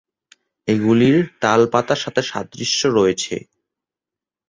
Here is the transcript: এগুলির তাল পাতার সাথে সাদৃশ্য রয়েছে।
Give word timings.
এগুলির 0.67 1.17
তাল 1.41 1.61
পাতার 1.73 1.99
সাথে 2.03 2.21
সাদৃশ্য 2.23 2.79
রয়েছে। 2.97 3.35